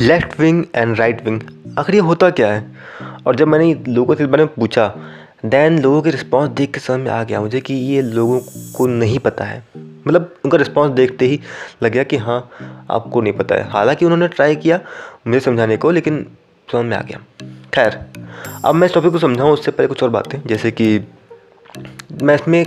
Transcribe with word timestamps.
Left 0.00 0.40
wing 0.40 0.64
and 0.74 0.98
right 0.98 1.24
wing 1.24 1.40
आखिर 1.78 1.94
ये 1.94 2.00
होता 2.00 2.30
क्या 2.30 2.52
है? 2.52 2.64
और 3.26 3.36
जब 3.36 3.48
मैंने 3.48 3.74
लोगों 3.88 4.14
से 4.14 4.22
इस 4.24 4.28
बारे 4.28 4.44
में 4.44 4.54
पूछा 4.54 4.86
दैन 5.44 5.78
लोगों 5.78 6.00
के 6.02 6.10
रिस्पॉन्स 6.10 6.50
देख 6.50 6.72
के 6.74 6.80
समझ 6.80 7.00
में 7.00 7.10
आ 7.10 7.22
गया 7.24 7.40
मुझे 7.40 7.60
कि 7.60 7.74
ये 7.74 8.02
लोगों 8.02 8.40
को 8.76 8.86
नहीं 8.86 9.18
पता 9.18 9.44
है। 9.44 9.62
मतलब 9.76 10.34
उनका 10.44 10.58
रिस्पॉन्स 10.58 10.94
देखते 10.94 11.26
ही 11.26 11.40
लग 11.82 11.92
गया 11.92 12.02
कि 12.02 12.16
हाँ 12.16 12.38
आपको 12.90 13.20
नहीं 13.20 13.32
पता 13.32 13.54
है। 13.54 13.68
हालाँकि 13.70 14.04
उन्होंने 14.04 14.28
ट्राई 14.28 14.56
किया 14.56 14.80
मुझे 15.26 15.40
समझाने 15.40 15.76
को, 15.76 15.90
लेकिन 15.90 16.26
समझ 16.68 16.84
में 16.84 16.96
आ 16.96 17.00
गया। 17.00 17.18
खैर, 17.74 17.98
अब 18.64 18.74
मैं 18.74 18.88
इस 18.88 18.94
टॉपिक 18.94 19.12
को 19.12 19.18
समझाऊँ, 19.18 19.52
उससे 19.52 19.70
पहले 19.70 19.88
कुछ 19.88 20.02
और 20.02 20.10
बातें। 20.10 20.40
जैसे 20.46 20.70
कि 20.70 21.00
मैं 22.22 22.34
इसमें 22.34 22.64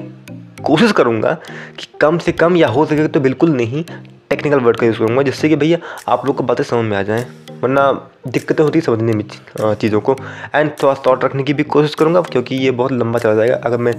कोशिश 0.63 0.91
करूँगा 0.91 1.33
कि 1.79 1.87
कम 2.01 2.17
से 2.17 2.31
कम 2.31 2.55
या 2.57 2.67
हो 2.67 2.85
सके 2.85 3.07
तो 3.07 3.19
बिल्कुल 3.19 3.49
नहीं 3.49 3.83
टेक्निकल 4.31 4.59
वर्ड 4.59 4.77
का 4.77 4.85
यूज़ 4.85 4.97
करूँगा, 4.97 5.21
जिससे 5.23 5.49
कि 5.49 5.55
भैया 5.55 5.77
आप 6.07 6.25
लोग 6.25 6.35
को 6.37 6.43
बातें 6.43 6.63
समझ 6.63 6.85
में 6.85 6.97
आ 6.97 7.01
जाएँ, 7.03 7.25
वरना 7.61 7.91
दिक्कतें 8.27 8.63
होती 8.63 8.81
समझने 8.81 9.13
में 9.13 9.23
चीज़ों 9.73 9.99
को। 10.01 10.15
एंड 10.55 10.71
थोड़ा 10.81 10.93
थॉट 11.07 11.23
रखने 11.25 11.43
की 11.43 11.53
भी 11.53 11.63
कोशिश 11.65 11.95
करूँगा, 11.95 12.21
क्योंकि 12.21 12.55
ये 12.55 12.71
बहुत 12.71 12.91
लंबा 12.91 13.19
चला 13.19 13.33
जाएगा। 13.35 13.55
अगर 13.65 13.77
मैं 13.77 13.93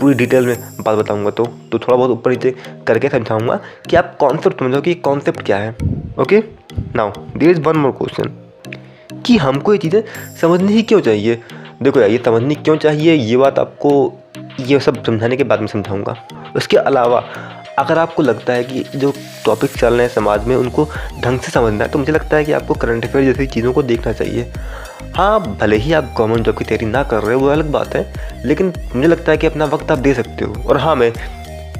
पूरी 0.00 0.14
डिटेल 0.14 0.46
में 0.46 0.56
बात 0.80 0.98
बताऊँगा 0.98 1.30
तो 1.30 1.44
तो 1.72 1.78
थोड़ा 1.78 1.96
बहुत 1.96 2.10
ऊपर 2.10 2.30
नीचे 2.30 2.54
करके 2.86 3.08
समझाऊँगा 3.08 3.60
कि 3.90 3.96
आप 3.96 4.16
कॉन्सेप्ट 4.20 4.58
समझो 4.58 4.80
कि 4.80 4.94
कॉन्सेप्ट 4.96 5.42
क्या 5.42 5.56
है। 5.56 5.76
Okay 6.18 6.42
now 6.96 7.12
there 7.36 7.50
is 7.50 7.60
one 7.60 7.76
more 7.76 7.92
question 7.98 9.20
कि 9.20 9.36
हमको 9.38 9.72
ये 9.72 9.78
चीज़ें 9.78 10.02
समझनी 10.40 10.72
ही 10.72 10.82
क्यों 10.82 11.00
चाहिए? 11.00 11.40
देखो 11.82 12.00
यार, 12.00 12.10
ये 12.10 12.18
समझनी 12.24 12.54
क्यों 12.54 12.76
चाहिए? 12.76 13.14
ये 13.14 13.36
बात 13.36 13.58
आपको, 13.58 13.90
ये 14.60 14.78
सब 14.80 15.02
समझाने 15.04 15.36
के 15.36 15.44
बाद 15.44 15.60
में 15.60 15.66
समझाऊँगा। 15.66 16.16
उसके 16.56 16.76
अलावा 16.76 17.20
अगर 17.78 17.98
आपको 17.98 18.22
लगता 18.22 18.52
है 18.52 18.64
कि 18.64 18.84
जो 18.96 19.12
टॉपिक 19.44 19.70
चल 19.70 19.94
रहे 19.94 20.06
हैं 20.06 20.12
समाज 20.14 20.46
में, 20.46 20.54
उनको 20.56 20.88
ढंग 21.20 21.40
से 21.40 21.52
समझना 21.52 21.84
है 21.84 21.90
तो 21.90 21.98
मुझे 21.98 22.12
लगता 22.12 22.36
है 22.36 22.44
कि 22.44 22.52
आपको 22.52 22.74
करंट 22.74 23.04
अफेयर 23.04 23.24
जैसी 23.24 23.46
चीज़ों 23.46 23.72
को 23.72 23.82
देखना 23.82 24.12
चाहिए। 24.12 24.52
हाँ 25.16 25.40
भले 25.56 25.76
ही 25.76 25.92
आप 25.92 26.14
गवर्नमेंट 26.18 26.46
जॉब 26.46 26.56
की 26.58 26.64
तैयारी 26.64 26.86
ना 26.86 27.02
कर 27.02 27.22
रहे 27.22 27.34
हो, 27.34 27.40
वो 27.40 27.48
अलग 27.48 27.70
बात 27.72 27.94
है, 27.96 28.06
लेकिन 28.44 28.72
मुझे 28.94 29.08
लगता 29.08 29.32
है 29.32 29.38
कि 29.38 29.46
अपना 29.46 29.64
वक्त 29.66 29.90
आप 29.90 29.98
दे 29.98 30.14
सकते 30.14 30.44
हो। 30.44 30.62
और 30.62 30.78
हाँ 30.78 30.94
मैं 30.96 31.12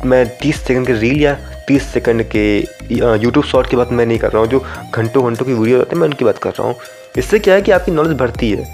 मैं 0.05 0.27
तीस 0.39 0.63
सेकंड 0.63 0.87
के 0.87 0.93
रील 0.93 1.21
या 1.21 1.35
तीस 1.69 1.87
सेकंड 1.89 2.23
के 2.31 2.45
यूट्यूब 2.93 3.45
शॉर्ट 3.45 3.71
की 3.71 3.77
बात 3.77 3.93
मैं 3.93 4.07
नहीं 4.07 4.19
कर 4.19 4.33
रहा 4.33 4.43
हूँ, 4.43 4.51
जो 4.51 4.65
घंटों 4.95 5.25
घंटों 5.25 5.47
की 5.47 5.53
वीडियो 5.53 5.79
होते 5.79 5.91
हैं, 5.91 6.01
मैं 6.01 6.09
उनकी 6.09 6.25
बात 6.25 6.39
कर 6.39 6.51
रहा 6.51 6.67
हूँ। 6.67 6.77
इससे 7.19 7.39
क्या 7.39 7.55
है 7.55 7.63
कि 7.63 7.73
आपकी 7.73 7.93
नॉलेज 7.93 8.17
बढ़ती 8.19 8.51
है, 8.51 8.67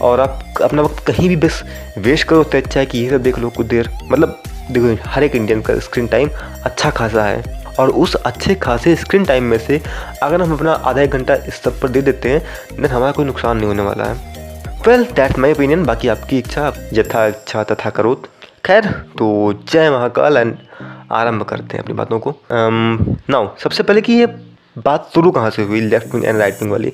और 0.00 0.20
आप 0.20 0.62
अपना 0.62 0.82
वक्त 0.82 1.04
कहीं 1.06 1.28
भी 1.28 1.36
बस 1.38 1.62
वेस्ट 1.98 2.26
करो 2.28 2.44
तो 2.44 2.58
अच्छा 2.58 2.80
है 2.80 2.86
कि 2.86 2.98
ये 2.98 3.10
सब 3.10 3.22
देख 3.22 3.38
लो 3.38 3.50
कुछ 3.50 3.66
देर। 3.66 3.90
मतलब 4.04 4.42
देखो 4.70 4.96
हर 5.10 5.24
एक 5.24 5.34
इंडियन 5.36 5.60
का 5.62 5.78
स्क्रीन 5.80 6.06
टाइम 6.06 6.30
अच्छा 6.64 6.90
खासा 6.90 7.24
है। 7.24 7.62
और 7.78 7.90
उस 7.90 8.14
अच्छे 8.16 8.54
खासे 8.54 8.94
स्क्रीन 8.96 9.24
टाइम 9.24 9.44
में 9.44 9.58
से 9.58 9.80
अगर 10.22 10.42
हम 10.42 10.52
अपना 10.52 10.72
आधा 10.72 11.02
एक 11.02 11.10
घंटा 11.10 11.34
इस 11.34 11.54
सब 11.62 11.80
पर 11.80 11.88
दे 11.88 12.02
देते 12.02 12.30
हैं 12.30 12.40
देन 12.76 12.86
हमारा 12.86 13.12
कोई 13.12 13.24
नुकसान 13.24 13.56
नहीं 13.56 13.66
होने 13.66 13.82
वाला 13.82 14.04
है। 14.04 14.32
वेल 14.86 15.04
दैट 15.16 15.38
माई 15.38 15.52
ओपिनियन 15.52 15.84
बाकी 15.84 16.08
आपकी 16.08 16.38
इच्छा 16.38 16.72
यथा 16.92 17.26
इच्छा 17.26 17.62
तथा 17.64 17.90
करो। 17.90 18.14
खैर 18.64 18.86
तो 19.18 19.52
जय 19.68 19.90
महाकाल 19.90 20.36
एंड 20.36 20.56
आरंभ 21.12 21.42
करते 21.42 21.76
हैं 21.76 21.82
अपनी 21.84 21.94
बातों 21.94 22.18
को। 22.18 22.34
नाउ 22.52 23.46
um, 23.46 23.60
सबसे 23.62 23.82
पहले 23.82 24.00
कि 24.00 24.12
ये 24.12 24.26
बात 24.76 25.10
शुरू 25.14 25.30
कहाँ 25.30 25.50
से 25.50 25.62
हुई 25.62 25.80
left 25.80 26.14
wing 26.14 26.24
and 26.24 26.38
right 26.38 26.60
wing 26.60 26.72
वाली? 26.72 26.92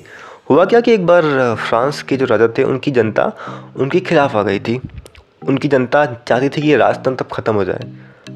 हुआ 0.49 0.65
क्या 0.65 0.79
कि 0.81 0.93
एक 0.93 1.05
बार 1.05 1.23
फ्रांस 1.59 2.01
के 2.03 2.17
जो 2.17 2.25
राजा 2.25 2.47
थे 2.57 2.63
उनकी 2.63 2.91
जनता 2.91 3.31
उनके 3.75 3.99
खिलाफ 3.99 4.35
आ 4.35 4.43
गई 4.43 4.59
थी। 4.59 4.79
उनकी 5.41 5.67
जनता 5.67 6.05
चाहती 6.27 6.49
थी 6.49 6.61
कि 6.61 6.75
राजतंत्र 6.75 7.25
ख़त्म 7.33 7.53
हो 7.55 7.63
जाए। 7.65 7.85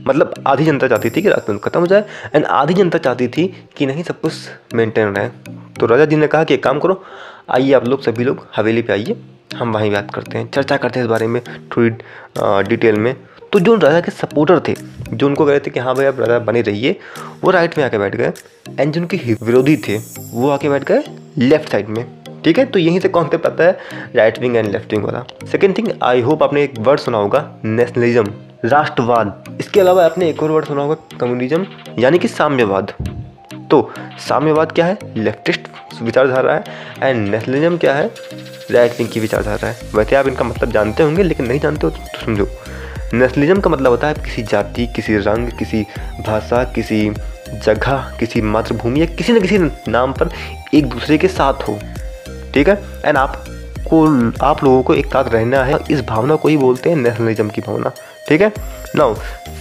मतलब 0.07 0.33
आधी 0.47 0.65
जनता 0.65 0.87
चाहती 0.87 1.09
थी 1.09 1.21
कि 1.21 1.29
राजतंत्र 1.29 1.69
ख़त्म 1.69 1.79
हो 1.79 1.87
जाए 1.87 2.05
एंड 2.35 2.45
आधी 2.45 2.73
जनता 2.73 2.97
चाहती 2.97 3.27
थी 3.27 3.47
कि 3.77 3.85
नहीं 3.85 4.03
सब 4.03 4.19
कुछ 4.21 4.33
मेंटेन 4.75 5.15
रहे। 5.15 5.29
तो 5.79 5.85
राजा 5.85 6.05
जी 6.05 6.15
ने 6.15 6.27
कहा 6.27 6.43
कि 6.43 6.53
एक 6.53 6.63
काम 6.63 6.79
करो, 6.79 7.03
आइए 7.49 7.73
आप 7.73 7.87
लोग, 7.87 8.01
सभी 8.03 8.23
लोग 8.23 8.47
हवेली 8.55 8.81
पे 8.81 8.93
आइए, 8.93 9.15
हम 9.55 9.73
वहीं 9.73 9.91
बात 9.91 10.13
करते 10.15 10.37
हैं, 10.37 10.49
चर्चा 10.49 10.77
करते 10.77 10.99
हैं 10.99 11.05
इस 11.05 11.09
बारे 11.09 11.27
में 11.27 11.41
थोड़ी 11.77 11.89
डिटेल 12.69 12.95
में। 12.97 13.15
तो 13.51 13.59
जो 13.59 13.75
राजा 13.75 13.99
के 14.01 14.11
सपोर्टर 14.11 14.59
थे, 14.67 14.75
जो 15.13 15.27
उनको 15.27 15.45
कह 15.45 15.51
रहे 15.51 15.59
थे 15.59 15.71
कि 15.71 15.79
हाँ 15.79 15.95
भाई, 15.95 16.05
आप 16.05 16.19
राजा 16.19 16.39
बने 16.41 16.61
रहिए, 16.61 16.99
वो 17.43 17.51
राइट 17.51 17.77
में 17.77 17.85
आके 17.85 17.97
बैठ 17.97 18.15
गए 18.15 18.31
एंड 18.79 18.93
जो 18.93 19.01
उनके 19.01 19.17
विरोधी 19.35 19.77
थे, 19.77 19.97
वो 20.31 20.49
आके 20.49 20.69
बैठ 20.69 20.83
गए 20.83 21.03
लेफ़्ट 21.37 21.69
साइड 21.71 21.89
में। 21.89 22.05
ठीक 22.45 22.57
है? 22.59 22.65
तो 22.65 22.79
यहीं 22.79 22.99
से 22.99 23.09
कॉन्सेप्ट 23.09 23.45
आता 23.45 23.63
है? 23.63 23.77
Right 24.15 24.39
wing 24.39 24.55
and 24.55 24.71
left 24.71 24.93
wing 24.93 25.03
वाला। 25.03 25.23
सेकेंड 25.51 25.77
थिंग 25.77 25.87
आई 26.03 26.21
होप 26.21 26.43
आपने 26.43 26.63
एक 26.63 26.79
वर्ड 26.79 26.99
सुना 26.99 27.17
होगा 27.17 27.39
नेशनलिज्म 27.65 28.33
राष्ट्रवाद। 28.65 29.57
इसके 29.59 29.79
अलावा 29.79 30.05
आपने 30.05 30.29
एक 30.29 30.43
और 30.43 30.51
वर्ड 30.51 30.65
सुना 30.65 30.81
होगा 30.81 31.17
कम्युनिज्म 31.19 31.65
यानी 31.99 32.19
कि 32.19 32.27
साम्यवाद। 32.27 32.93
तो 33.71 33.89
साम्यवाद 34.19 34.71
क्या 34.71 34.85
है? 34.85 34.97
लेफ्टिस्ट 35.17 35.67
विचारधारा 36.01 36.53
है 36.53 36.63
एंड 37.03 37.27
नेशनलिज्म 37.29 37.77
क्या 37.77 37.93
है? 37.93 38.09
राइट 38.71 38.91
विंग 38.91 39.09
की 39.09 39.19
विचारधारा 39.19 39.67
है। 39.67 39.89
वैसे 39.95 40.15
आप 40.15 40.27
इनका 40.27 40.43
मतलब 40.43 40.71
जानते 40.71 41.03
होंगे, 41.03 41.23
लेकिन 41.23 41.47
नहीं 41.47 41.59
जानते 41.59 41.87
हो 41.87 41.89
तो 41.89 42.19
समझो। 42.25 42.47
नेशनलिज्म 43.13 43.59
का 43.59 43.69
मतलब 43.69 43.91
होता 43.91 44.07
है 44.07 44.13
किसी 44.15 44.43
जाति, 44.43 44.87
किसी 44.87 45.17
रंग, 45.17 45.49
किसी 45.49 45.81
भाषा, 46.27 46.63
किसी 46.75 47.09
जगह, 47.65 48.11
किसी 48.19 48.41
मातृभूमि, 48.41 49.01
या 49.01 49.05
किसी 49.07 49.33
न 49.33 49.39
किसी 49.39 49.57
नाम 49.91 50.13
पर 50.13 50.29
एक 50.73 50.89
दूसरे 50.89 51.17
के 51.17 51.27
साथ 51.27 51.67
हो। 51.67 51.79
ठीक 52.55 52.69
है? 52.69 52.75
एंड 53.05 53.17
आपको, 53.17 54.05
आप 54.45 54.63
लोगों 54.63 54.81
को 54.83 54.93
एक 54.93 55.05
साथ 55.05 55.29
रहना 55.29 55.63
है। 55.63 55.79
इस 55.91 56.01
भावना 56.01 56.35
को 56.35 56.47
ही 56.49 56.57
बोलते 56.57 56.89
हैं 56.89 56.97
नेशनलिज्म 56.97 57.49
की 57.49 57.61
भावना। 57.61 57.91
ठीक 58.29 58.41
है? 58.41 58.51
नाउ 58.95 59.15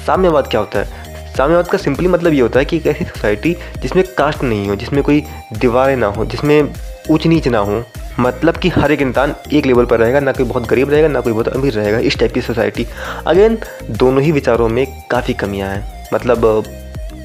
साम्यवाद 0.07 0.47
क्या 0.47 0.61
होता 0.61 0.79
है? 0.79 1.33
साम्यवाद 1.37 1.69
का 1.69 1.79
सिंपली 1.79 2.09
मतलब 2.09 2.33
ये 2.33 2.41
होता 2.41 2.59
है 2.59 2.65
कि 2.65 2.77
एक 2.77 2.87
ऐसी 2.87 3.05
सोसाइटी 3.05 3.57
जिसमें 3.83 4.05
कास्ट 4.19 4.43
नहीं 4.43 4.69
हो, 4.69 4.77
जिसमें 4.77 5.03
कोई 5.03 5.23
दीवारें 5.53 5.97
ना 5.97 6.07
हो, 6.07 6.25
जिसमें 6.25 6.73
ऊंच 7.11 7.27
नीच 7.27 7.49
ना 7.49 7.59
हो। 7.59 7.83
मतलब 8.21 8.57
कि 8.57 8.69
हर 8.69 8.93
एक 8.93 9.01
इंसान 9.03 9.35
एक 9.53 9.67
लेवल 9.67 9.85
पर 9.85 9.99
रहेगा, 9.99 10.21
ना 10.21 10.33
कोई 10.33 10.47
बहुत 10.47 10.69
गरीब 10.69 10.91
रहेगा, 10.91 11.09
ना 11.09 11.21
कोई 11.21 11.33
बहुत 11.33 11.49
अमीर 11.49 11.73
रहेगा, 11.73 11.99
इस 11.99 12.19
टाइप 12.19 12.33
की 12.33 12.41
सोसाइटी 12.41 12.87
अगेन 13.27 13.59
दोनों 13.91 14.23
ही 14.23 14.33
विचारों 14.33 14.69
में 14.69 14.87
काफ़ी 15.11 15.35
कमियाँ 15.35 15.71
हैं। 15.71 16.09
मतलब 16.15 16.65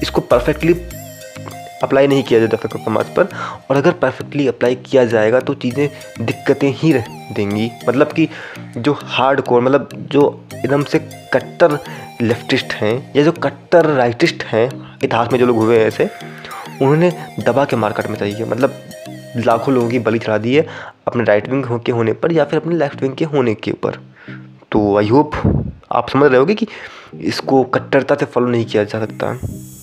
इसको 0.02 0.20
परफेक्टली 0.20 0.74
अप्लाई 1.82 2.06
नहीं 2.06 2.22
किया 2.22 2.40
जाता 2.40 2.68
था 2.68 2.84
समाज 2.84 3.14
पर। 3.14 3.28
और 3.70 3.76
अगर 3.76 3.92
परफेक्टली 3.94 4.46
अप्लाई 4.48 4.74
किया 4.86 5.04
जाएगा 5.06 5.40
तो 5.40 5.54
चीज़ें 5.56 5.88
दिक्कतें 6.20 6.68
ही 6.72 6.92
रह 6.92 7.06
देंगी। 7.32 7.70
मतलब 7.88 8.12
कि 8.12 8.28
जो 8.78 8.92
हार्ड 8.94 9.40
कोर 9.40 9.62
मतलब 9.62 9.88
जो 10.12 10.24
एकदम 10.54 10.82
से 10.84 10.98
कट्टर 11.34 11.78
लेफ्टिस्ट 12.22 12.72
हैं, 12.72 13.12
या 13.16 13.22
जो 13.24 13.32
कट्टर 13.34 13.86
राइटिस्ट 13.86 14.42
हैं, 14.44 14.68
इतिहास 15.04 15.32
में 15.32 15.38
जो 15.38 15.46
लोग 15.46 15.56
हुए 15.56 15.78
हैं 15.78 15.86
ऐसे, 15.86 16.08
उन्होंने 16.82 17.10
दबा 17.40 17.64
के 17.64 17.76
मार्केट 17.76 18.06
में 18.06 18.16
चाहिए 18.16 18.44
मतलब 18.44 18.82
लाखों 19.36 19.74
लोगों 19.74 19.88
की 19.90 19.98
बलि 19.98 20.18
चढ़ा 20.18 20.38
दी 20.38 20.54
है 20.54 20.66
अपने 21.06 21.24
राइट 21.24 21.48
विंग 21.48 21.64
के 21.80 21.92
होने 21.92 22.12
पर, 22.12 22.32
या 22.32 22.44
फिर 22.44 22.60
अपने 22.60 22.76
लेफ़्ट 22.76 23.02
विंग 23.02 23.14
के 23.14 23.24
होने 23.24 23.54
के 23.54 23.70
ऊपर। 23.70 23.98
तो 24.72 24.96
आई 24.98 25.08
होप 25.08 25.32
आप 25.92 26.08
समझ 26.08 26.30
रहे 26.30 26.38
होगे 26.38 26.54
कि 26.54 26.66
इसको 27.20 27.62
कट्टरता 27.74 28.14
से 28.14 28.26
फॉलो 28.26 28.48
नहीं 28.48 28.64
किया 28.64 28.84
जा 28.84 29.00
सकता। 29.00 29.32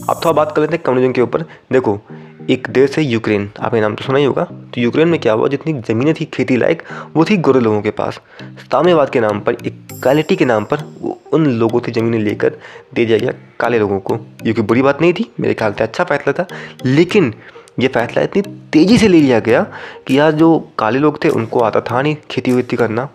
अब 0.10 0.16
थोड़ा 0.16 0.32
बात 0.32 0.52
कर 0.52 0.62
लेते 0.62 0.76
हैं 0.76 0.84
कम्युनिज्म 0.84 1.14
के 1.14 1.22
ऊपर। 1.22 1.42
देखो, 1.42 2.02
एक 2.50 2.68
देश 2.70 2.98
है 2.98 3.04
यूक्रेन। 3.04 3.52
आपने 3.60 3.82
नाम 3.82 3.96
तो 3.96 4.04
सुना 4.04 4.18
ही 4.18 4.26
होगा। 4.26 4.44
तो 4.44 4.82
यूक्रेन 4.82 5.08
में 5.08 5.20
क्या 5.20 5.34
हुआ? 5.34 5.48
जितनी 5.48 5.74
ज़मीनें 5.74 6.14
थी 6.14 6.26
खेती 6.26 6.58
लायक, 6.58 6.84
वो 7.14 7.26
थी 7.26 7.38
गोरे 7.38 7.60
लोगों 7.60 7.82
के 7.82 7.92
पास। 7.92 8.22
साम्यवाद 8.44 9.10
के 9.10 9.20
नाम 9.20 9.40
पर 9.40 9.54
एक 9.54 9.88
क्वालिटी 10.04 10.36
के 10.36 10.46
नाम 10.46 10.66
पर, 10.66 10.78
वो 11.02 11.22
उन 11.34 11.46
लोगों 11.46 11.80
से 11.80 11.92
ज़मीनें 11.92 12.20
लेकर 12.20 12.50
दे 12.94 13.06
दिया 13.06 13.18
गया 13.18 13.34
काले 13.60 13.80
लोगों 13.80 14.00
को। 14.00 14.20
ये 14.46 14.54
कोई 14.54 14.64
बुरी 14.64 14.82
बात 14.82 15.02
नहीं 15.02 15.14
थी, 15.14 15.32
मेरे 15.40 15.54
ख्याल 15.54 15.74
से 15.74 15.84
अच्छा 15.84 16.04
फैसला 16.04 16.34
था। 16.34 16.48
लेकिन 16.86 17.34
ये 17.80 17.88
फैसला 17.88 18.24
इतनी 18.24 18.42
तेज़ी 18.42 18.98
से 18.98 19.08
ले 19.08 19.20
लिया 19.20 19.40
गया 19.40 19.68
कि 20.08 20.20
यार 20.20 20.32
जो 20.32 20.70
काले 20.80 21.00
लोग 21.00 21.24
थे, 21.24 21.30
उनको 21.30 21.60
आता 21.60 21.82
था 21.82 22.02
नहीं 22.02 22.16
खेती 22.32 22.52
वेती 22.52 22.76
करना। 22.76 23.10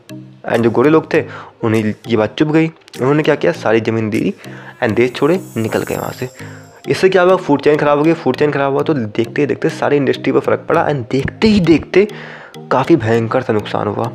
एंड 0.48 0.64
जो 0.64 0.70
गोरे 0.70 0.90
लोग 0.90 1.14
थे, 1.14 1.24
उन्हें 1.64 1.94
ये 2.08 2.16
बात 2.16 2.34
चुप 2.38 2.48
गई। 2.48 2.66
उन्होंने 3.00 3.22
क्या 3.22 3.34
किया? 3.34 3.52
सारी 3.52 3.80
ज़मीन 3.80 4.10
दी। 4.10 4.34
एंड 4.82 4.94
देश 4.94 5.12
छोड़े, 5.12 5.40
निकल 5.56 5.82
गए 5.82 5.96
वहाँ 5.96 6.12
से। 6.12 6.28
इससे 6.84 7.08
क्या 7.08 7.22
हुआ? 7.22 7.36
फ़ूड 7.36 7.62
चेन 7.62 7.76
खराब 7.76 7.98
हो 7.98 8.04
गई 8.04 8.12
फ़ूड 8.14 8.36
चेन 8.36 8.50
खराब 8.52 8.72
हुआ 8.72 8.82
तो 8.82 8.94
देखते 8.94 9.42
ही 9.42 9.46
देखते 9.46 9.68
सारी 9.70 9.96
इंडस्ट्री 9.96 10.32
पर 10.32 10.40
फ़र्क 10.40 10.64
पड़ा 10.68 10.88
एंड 10.88 11.04
देखते 11.10 11.48
ही 11.48 11.60
देखते 11.62 12.06
काफ़ी 12.70 12.96
भयंकर 12.96 13.42
सा 13.42 13.52
नुकसान 13.52 13.88
हुआ 13.88 14.10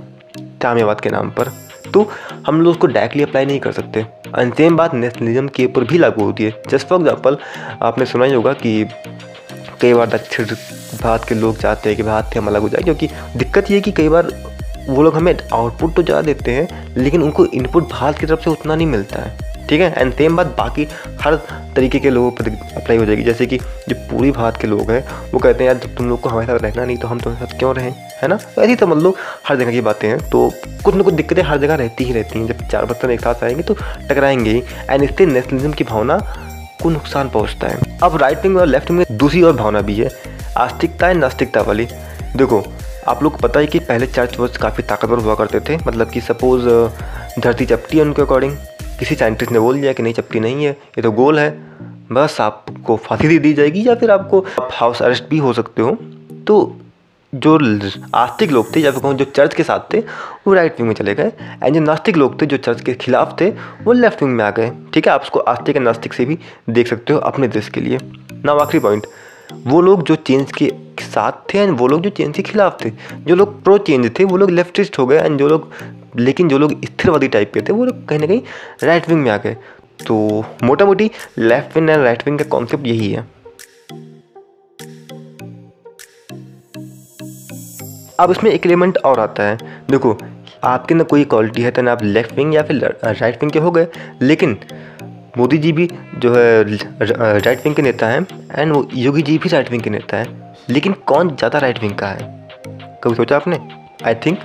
तामियाबाद 0.62 1.02
के 1.02 1.10
नाम 1.10 1.30
पर। 1.32 1.52
तो 1.94 2.10
हम 2.48 2.62
लोग 2.62 2.72
उसको 2.72 2.88
डायरेक्टली 2.88 3.24
अप्लाई 3.24 3.46
नहीं 3.46 3.60
कर 3.60 3.72
सकते। 3.72 4.00
एंड 4.38 4.54
सेम 4.56 4.78
बात 4.78 4.94
नेशनलिज्म 4.94 5.48
के 5.48 5.66
ऊपर 5.66 5.84
भी 5.84 5.98
लागू 5.98 6.24
होती 6.24 6.44
है। 6.44 6.62
जस्ट 6.70 6.88
फॉर 6.88 7.00
एग्ज़ाम्पल 7.00 7.38
आपने 7.82 8.06
सुना 8.06 8.26
ही 8.26 8.34
होगा 8.34 8.54
कि 8.56 8.86
कई 9.82 9.94
बार 9.94 10.08
दक्षिण 10.10 10.46
भारत 11.02 11.26
के 11.30 11.36
लोग 11.36 11.58
चाहते 11.58 11.90
हैं 11.90 11.98
कि 11.98 12.04
भारत 12.04 12.30
से 12.34 12.40
हम 12.40 12.48
अलग 12.48 12.62
हो 12.62 12.70
जाए 12.70 12.84
क्योंकि 12.84 13.10
दिक्कत 13.38 13.72
ये 13.72 13.82
कि 13.82 13.92
कई 13.92 14.10
बार 14.10 14.32
वो 14.88 15.04
लोग 15.04 15.16
हमें 15.16 15.36
आउटपुट 15.54 15.96
तो 15.96 16.04
ज़्यादा 16.04 16.22
देते 16.24 16.52
हैं, 16.52 16.94
लेकिन 16.98 17.24
उनको 17.24 17.46
इनपुट 17.46 17.90
भारत 17.92 18.18
की 18.20 18.26
तरफ़ 18.26 18.44
से 18.44 18.50
उतना 18.50 18.76
नहीं 18.76 18.88
मिलता 18.88 19.22
है। 19.22 19.47
ठीक 19.70 19.82
है? 19.82 19.94
एंड 19.98 20.14
सेम 20.14 20.36
बात 20.38 20.48
बाकी 20.48 20.88
हर 21.22 21.36
तरीके 21.76 22.00
के 22.00 22.10
लोगों 22.10 22.32
पर 22.32 22.50
अप्लाई 22.78 22.98
हो 22.98 23.06
जाएगी। 23.06 23.24
जैसे 23.24 23.46
कि 23.46 23.58
जो 23.58 23.96
पूरी 24.12 24.32
भारत 24.32 24.58
के 24.58 24.68
लोग 24.68 24.92
हैं, 24.92 25.32
वो 25.32 25.40
कहते 25.40 25.64
हैं, 25.64 25.72
यार, 25.72 25.88
जब 25.88 25.96
तुम 25.96 26.10
लोग 26.10 26.22
को 26.22 26.30
हमारे 26.30 26.48
साथ 26.48 26.60
रहना 26.60 26.86
नहीं 26.86 26.98
तो 26.98 27.08
हम 27.08 27.20
तुम्हारे 27.20 27.46
साथ 27.46 27.58
क्यों 27.60 27.76
रहें? 27.76 27.92
है 28.22 28.28
ना? 28.28 28.38
ऐसी 28.60 28.76
समझ 28.76 29.04
लो 29.04 29.16
हर 29.48 29.56
जगह 29.56 29.72
की 29.72 29.82
बातें 29.82 30.08
हैं। 30.08 30.30
तो 30.30 30.52
कुछ 30.86 30.96
ना 30.96 31.04
कुछ 31.04 31.14
दिक्कतें 31.14 31.44
हर 31.44 31.58
जगह 31.58 31.76
रहती 31.76 32.04
ही 32.04 32.14
रहती 32.14 32.40
हैं। 32.40 32.48
जब 32.48 32.68
चार 32.68 32.86
बर्तन 32.86 33.12
एक 33.12 33.22
साथ 33.22 33.44
आएँगे 33.44 33.64
तो 33.64 33.76
टकराएँगे 34.10 34.52
ही। 34.52 34.64
एंड 34.90 35.04
इससे 35.04 35.26
नेशनलिज्म 35.26 35.72
की 35.72 35.84
भावना 35.84 36.18
को 36.84 36.90
नुकसान 36.90 37.30
पहुँचता 37.30 37.68
है। 37.68 38.00
अब 38.04 38.18
राइट 38.18 38.40
विंग 38.44 38.58
और 38.58 38.66
लेफ़्ट 38.66 38.92
विंग 38.92 39.06
दूसरी 39.12 39.42
और 39.42 39.54
भावना 39.54 39.82
भी 39.82 39.96
है। 39.96 40.10
आस्तिकता 40.58 41.10
एंड 41.10 41.20
नास्तिकता 41.22 41.62
वाली। 41.62 41.88
देखो, 42.36 42.64
आप 43.08 43.24
लोग 43.24 43.40
पता 43.40 43.60
है 43.60 43.68
कि 43.68 43.80
पहले 43.80 44.08
चर्च 44.08 44.40
वर्च 44.40 44.58
काफ़ी 44.58 44.84
ताकतवर 44.84 45.18
हुआ 45.18 45.36
करते 45.36 45.60
थे। 45.60 45.78
मतलब 45.88 46.10
कि 46.10 46.22
सपोज़ 46.22 46.66
धरती 47.42 47.66
चपटी 47.66 47.98
है 47.98 48.04
उनके 48.04 48.22
अकॉर्डिंग 48.22 48.58
किसी 49.00 49.16
साइंटिस्ट 49.16 49.52
ने 49.52 49.60
बोल 49.60 49.80
दिया 49.82 49.94
कि 49.94 50.04
नहीं, 50.04 50.14
चपटी 50.14 50.40
नहीं 50.40 50.66
है, 50.66 50.72
ये 50.72 51.02
तो 51.02 51.12
गोल 51.12 51.40
है। 51.40 51.50
बस 52.12 52.40
आपको 52.42 52.96
फांसी 52.98 53.28
दे 53.28 53.38
दी 53.40 53.54
जाएगी 53.54 53.88
या 53.88 53.96
फिर 53.96 54.12
आपको 54.12 54.40
आप 54.62 54.70
हाउस 54.74 55.02
अरेस्ट 55.02 55.24
भी 55.30 55.38
हो 55.38 55.54
सकते 55.54 55.82
हो। 55.82 55.98
तो 56.48 56.76
जो 57.34 57.58
आस्तिक 58.16 58.52
लोग 58.52 58.76
थे, 58.76 58.80
या 58.80 58.92
फिर 58.92 59.02
कहूँ 59.02 59.14
जो 59.14 59.26
चर्च 59.26 59.54
के 59.54 59.64
साथ 59.64 59.94
थे, 59.94 60.00
वो 60.48 60.54
राइट 60.54 60.78
विंग 60.78 60.88
में 60.88 60.96
चले 60.96 61.16
गए। 61.16 61.32
एंड 61.64 61.74
जो 61.74 61.82
नास्तिक 61.82 62.18
लोग 62.18 62.42
थे, 62.42 62.46
जो 62.46 62.58
चर्च 62.58 62.82
के 62.82 62.94
खिलाफ 62.96 63.36
थे, 63.42 63.50
वो 63.84 63.94
लेफ़्ट 63.94 64.24
विंग 64.24 64.36
में 64.36 64.44
आ 64.46 64.50
गए। 64.52 64.72
ठीक 64.94 65.08
है, 65.08 65.14
आप 65.14 65.22
उसको 65.22 65.40
आस्तिक 65.40 65.76
या 65.76 65.82
नास्तिक 65.82 66.14
से 66.14 66.26
भी 66.26 66.38
देख 66.70 66.88
सकते 66.88 67.14
हो 67.14 67.20
अपने 67.22 67.48
देश 67.50 67.70
के 67.70 67.82
लिए। 67.82 68.00
ना 68.46 68.52
आखिरी 68.54 68.80
पॉइंट 68.80 69.08
वो 69.68 69.82
लोग 69.82 70.04
जो 70.04 70.16
चेंज 70.18 70.52
के 70.52 70.72
साथ 71.02 71.32
थे 71.54 71.58
एंड 71.58 71.78
वो 71.80 71.88
लोग 71.88 72.02
जो 72.02 72.10
चेंज 72.10 72.36
के 72.36 72.42
खिलाफ 72.44 72.84
थे, 72.86 72.92
जो 73.18 73.36
लोग 73.36 73.64
प्रो 73.64 73.78
चेंज 73.80 74.10
थे, 74.20 74.24
वो 74.24 74.38
लोग 74.38 74.52
लेफ्टिस्ट 74.52 74.98
हो 75.00 75.06
गए। 75.08 75.18
एंड 75.18 75.38
जो 75.40 75.48
लोग 75.48 75.72
लेकिन 76.20 76.50
जो 76.50 76.58
लोग 76.58 76.72
स्थिरवादी 76.86 77.28
टाइप 77.28 77.52
के 77.54 77.62
थे, 77.62 77.74
वो 77.74 77.86
लोग 77.86 78.08
कहीं 78.08 78.20
ना 78.20 78.28
कहीं 78.28 78.42
राइट 78.84 79.10
विंग 79.10 79.24
में 79.24 79.32
आ 79.32 79.38
गए। 79.38 79.56
तो 80.08 80.44
मोटा 80.64 80.86
मोटी 80.86 81.10
left 81.40 81.76
wing 81.76 81.90
and 81.90 82.04
right 82.04 82.26
wing 82.26 82.40
का 82.40 82.46
कॉन्सेप्ट 82.48 82.88
यही 82.88 83.12
है। 83.12 83.26
अब 88.20 88.32
इसमें 88.32 88.50
एक 88.52 88.66
एलिमेंट 88.66 88.98
और 88.98 89.20
आता 89.20 89.44
है। 89.44 89.58
देखो, 89.92 90.18
आपके 90.64 90.94
ना 90.96 91.04
कोई 91.06 91.24
क्वालिटी 91.26 91.62
है 91.62 91.72
तो 91.72 91.82
ना 91.82 91.92
आप 91.92 92.04
लेफ़्ट 92.04 92.34
विंग 92.36 92.54
या 92.56 92.64
फिर 92.64 92.84
राइट 93.04 93.42
विंग 93.42 93.52
के 93.52 93.60
हो 93.60 93.72
गए। 93.72 93.88
लेकिन 94.22 94.58
मोदी 95.38 95.58
जी 95.58 95.72
भी 95.72 95.88
जो 96.16 96.34
है 96.36 96.64
राइट 96.64 97.60
विंग 97.64 97.76
के 97.76 97.82
नेता 97.82 98.08
हैं 98.08 98.26
एंड 98.52 98.72
वो 98.74 98.88
योगी 98.96 99.22
जी 99.22 99.38
भी 99.38 99.50
राइट 99.50 99.72
विंग 99.72 99.82
के 99.82 99.90
नेता 99.90 100.18
हैं। 100.18 100.56
लेकिन 100.70 100.94
कौन 101.08 101.30
ज़्यादा 101.30 101.60
राइट 101.60 101.82
विंग 101.82 101.94
का 101.96 102.08
है? 102.08 102.36
कभी 103.04 103.16
सोचा 103.16 103.36
आपने? 103.36 103.60
आई 104.00 104.16
थिंक 104.16 104.40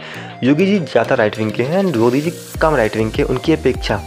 योगी 0.44 0.66
जी 0.66 0.78
ज़्यादा 0.80 1.14
राइट 1.14 1.38
विंग 1.38 1.50
के 1.52 1.62
हैं 1.62 1.78
एंड 1.78 1.96
मोदी 1.96 2.20
जी 2.20 2.32
कम 2.60 2.74
राइट 2.76 2.96
विंग 2.96 3.10
के, 3.12 3.22
उनकी 3.22 3.52
अपेक्षा। 3.52 4.00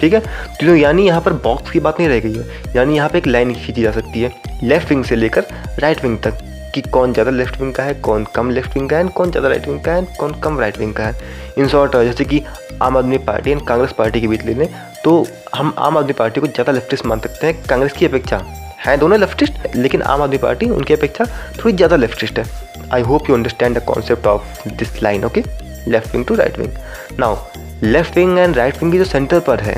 ठीक 0.00 0.14
है? 0.14 0.20
तो 0.60 0.74
यानी 0.76 1.06
यहाँ 1.06 1.20
पर 1.20 1.32
बॉक्स 1.42 1.70
की 1.70 1.80
बात 1.80 2.00
नहीं 2.00 2.08
रह 2.08 2.20
गई 2.20 2.34
है। 2.34 2.74
यानी 2.76 2.96
यहाँ 2.96 3.08
पर 3.08 3.16
एक 3.16 3.26
लाइन 3.26 3.52
खींची 3.54 3.82
जा 3.82 3.90
सकती 3.92 4.22
है 4.22 4.32
लेफ़्ट 4.62 4.88
विंग 4.90 5.04
से 5.04 5.16
लेकर 5.16 5.44
राइट 5.78 6.02
विंग 6.02 6.18
तक, 6.18 6.38
कि 6.74 6.80
कौन 6.82 7.12
ज़्यादा 7.12 7.30
लेफ़्ट 7.30 7.60
विंग 7.60 7.72
का 7.74 7.82
है, 7.82 7.94
कौन 7.94 8.24
कम 8.34 8.50
लेफ़्ट 8.50 8.76
विंग 8.76 8.88
का 8.90 8.96
है 8.96 9.08
कौन 9.10 9.30
ज़्यादा 9.30 9.48
राइट 9.48 9.68
विंग 9.68 9.80
का 9.80 9.92
है 9.92 10.06
कौन 10.18 10.32
कम 10.40 10.58
राइट 10.60 10.78
विंग 10.78 10.94
का 10.94 11.04
है। 11.04 11.14
इन 11.58 11.68
शॉर्ट 11.68 11.96
जैसे 11.96 12.24
कि 12.24 12.42
आम 12.82 12.96
आदमी 12.96 13.18
पार्टी 13.20 13.50
एंड 13.50 13.66
कांग्रेस 13.66 13.92
पार्टी 13.92 14.20
के 14.20 14.28
बीच 14.28 14.44
ले 14.44 14.54
लें 14.54 14.68
तो 15.04 15.24
हम 15.54 15.74
आम 15.78 15.98
आदमी 15.98 16.12
पार्टी 16.14 16.40
को 16.40 16.46
ज़्यादा 16.46 16.72
लेफ्टिस्ट 16.72 17.06
मान 17.06 17.20
सकते 17.20 17.46
हैं, 17.46 17.62
कांग्रेस 17.64 17.92
की 17.92 18.06
अपेक्षा। 18.06 18.40
है 18.78 18.96
दोनों 18.98 19.18
लेफ्टिस्ट 19.18 19.76
लेकिन 19.76 20.02
आम 20.02 20.22
आदमी 20.22 20.38
पार्टी 20.38 20.68
उनकी 20.70 20.94
अपेक्षा 20.94 21.24
थोड़ी 21.58 21.74
ज़्यादा 21.74 21.96
लेफ्टिस्ट 21.96 22.38
है। 22.38 22.61
I 22.94 23.02
hope 23.02 23.30
you 23.30 23.36
understand 23.36 23.78
the 23.78 23.82
concept 23.84 24.26
of 24.26 24.68
this 24.68 25.02
line 25.02 25.24
okay 25.24 25.42
left 25.88 26.14
wing 26.14 26.26
to 26.26 26.34
right 26.34 26.58
wing 26.58 27.18
now 27.18 27.36
left 27.82 28.16
wing 28.16 28.38
and 28.38 28.56
right 28.56 28.82
wing 28.82 28.92
की 28.92 28.98
जो 28.98 29.04
सेंटर 29.04 29.40
पर 29.40 29.60
है 29.60 29.76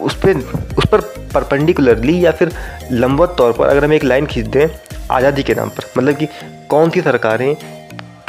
उस 0.00 0.14
पर 0.14 0.36
उस 0.78 0.86
पर 0.92 1.00
परपेंडिकुलरली 1.34 2.24
या 2.24 2.32
फिर 2.32 2.52
लंबवत 2.92 3.34
तौर 3.38 3.52
पर 3.52 3.68
अगर 3.68 3.84
हम 3.84 3.92
एक 3.92 4.04
लाइन 4.04 4.26
खींच 4.26 4.46
दें 4.46 4.68
आज़ादी 5.10 5.42
के 5.42 5.54
नाम 5.54 5.68
पर 5.68 5.84
मतलब 5.98 6.16
कि 6.16 6.28
कौन 6.70 6.90
सी 6.90 7.00
सरकारें 7.00 7.54